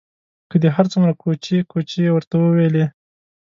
[0.49, 2.85] که دې هر څومره کوچې کوچې ورته وویلې.